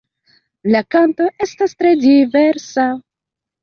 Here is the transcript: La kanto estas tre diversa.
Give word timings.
La 0.75 0.81
kanto 0.95 1.29
estas 1.49 1.79
tre 1.81 1.95
diversa. 2.09 2.91